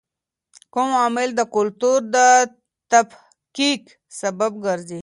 کوم 0.73 0.89
عوامل 0.99 1.29
د 1.35 1.41
کلتور 1.55 1.99
د 2.15 2.17
تفکیک 2.91 3.81
سبب 4.19 4.51
ګرځي؟ 4.65 4.99